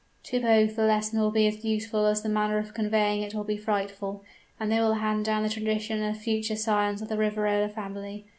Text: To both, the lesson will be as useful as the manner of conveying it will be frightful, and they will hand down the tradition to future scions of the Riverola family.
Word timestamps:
To 0.23 0.39
both, 0.39 0.75
the 0.77 0.85
lesson 0.85 1.19
will 1.19 1.29
be 1.29 1.45
as 1.45 1.63
useful 1.63 2.07
as 2.07 2.23
the 2.23 2.27
manner 2.29 2.57
of 2.57 2.73
conveying 2.73 3.21
it 3.21 3.35
will 3.35 3.43
be 3.43 3.55
frightful, 3.55 4.23
and 4.59 4.71
they 4.71 4.79
will 4.79 4.95
hand 4.95 5.25
down 5.25 5.43
the 5.43 5.47
tradition 5.49 5.99
to 5.99 6.19
future 6.19 6.55
scions 6.55 7.03
of 7.03 7.07
the 7.07 7.17
Riverola 7.17 7.69
family. 7.69 8.25